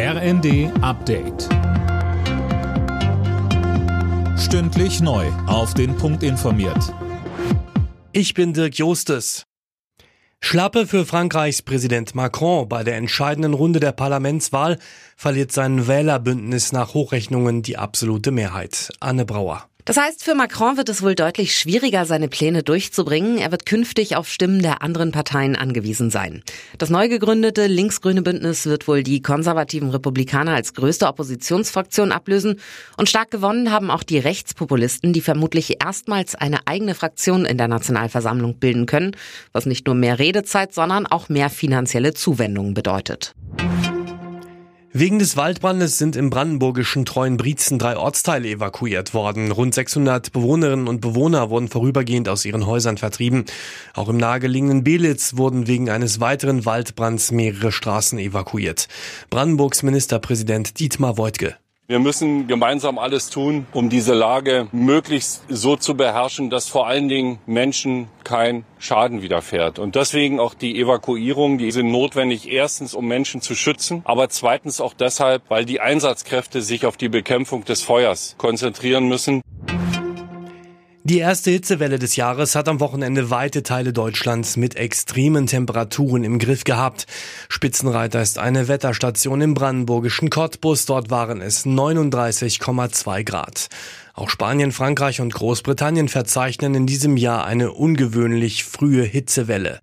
[0.00, 1.48] RND Update.
[4.38, 5.26] Stündlich neu.
[5.48, 6.94] Auf den Punkt informiert.
[8.12, 9.42] Ich bin Dirk Jostes.
[10.38, 12.68] Schlappe für Frankreichs Präsident Macron.
[12.68, 14.78] Bei der entscheidenden Runde der Parlamentswahl
[15.16, 18.92] verliert sein Wählerbündnis nach Hochrechnungen die absolute Mehrheit.
[19.00, 19.68] Anne Brauer.
[19.88, 23.38] Das heißt, für Macron wird es wohl deutlich schwieriger, seine Pläne durchzubringen.
[23.38, 26.42] Er wird künftig auf Stimmen der anderen Parteien angewiesen sein.
[26.76, 32.60] Das neu gegründete linksgrüne Bündnis wird wohl die konservativen Republikaner als größte Oppositionsfraktion ablösen.
[32.98, 37.68] Und stark gewonnen haben auch die Rechtspopulisten, die vermutlich erstmals eine eigene Fraktion in der
[37.68, 39.16] Nationalversammlung bilden können,
[39.54, 43.34] was nicht nur mehr Redezeit, sondern auch mehr finanzielle Zuwendungen bedeutet.
[44.92, 49.52] Wegen des Waldbrandes sind im brandenburgischen Treuenbrietzen drei Ortsteile evakuiert worden.
[49.52, 53.44] Rund 600 Bewohnerinnen und Bewohner wurden vorübergehend aus ihren Häusern vertrieben.
[53.92, 58.88] Auch im nahegelegenen Belitz wurden wegen eines weiteren Waldbrands mehrere Straßen evakuiert.
[59.28, 61.56] Brandenburgs Ministerpräsident Dietmar Woidke.
[61.90, 67.08] Wir müssen gemeinsam alles tun, um diese Lage möglichst so zu beherrschen, dass vor allen
[67.08, 69.78] Dingen Menschen kein Schaden widerfährt.
[69.78, 74.82] Und deswegen auch die Evakuierung, die sind notwendig, erstens, um Menschen zu schützen, aber zweitens
[74.82, 79.40] auch deshalb, weil die Einsatzkräfte sich auf die Bekämpfung des Feuers konzentrieren müssen.
[81.08, 86.38] Die erste Hitzewelle des Jahres hat am Wochenende weite Teile Deutschlands mit extremen Temperaturen im
[86.38, 87.06] Griff gehabt.
[87.48, 90.84] Spitzenreiter ist eine Wetterstation im brandenburgischen Cottbus.
[90.84, 93.68] Dort waren es 39,2 Grad.
[94.12, 99.80] Auch Spanien, Frankreich und Großbritannien verzeichnen in diesem Jahr eine ungewöhnlich frühe Hitzewelle.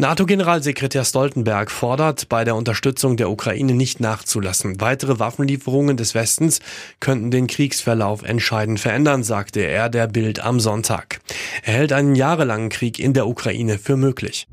[0.00, 4.80] NATO-Generalsekretär Stoltenberg fordert, bei der Unterstützung der Ukraine nicht nachzulassen.
[4.80, 6.60] Weitere Waffenlieferungen des Westens
[7.00, 11.18] könnten den Kriegsverlauf entscheidend verändern, sagte er der Bild am Sonntag.
[11.64, 14.46] Er hält einen jahrelangen Krieg in der Ukraine für möglich.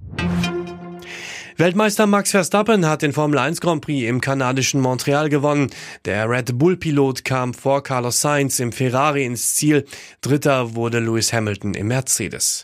[1.57, 5.69] Weltmeister Max Verstappen hat den Formel 1 Grand Prix im kanadischen Montreal gewonnen.
[6.05, 9.85] Der Red Bull-Pilot kam vor Carlos Sainz im Ferrari ins Ziel.
[10.21, 12.63] Dritter wurde Lewis Hamilton im Mercedes.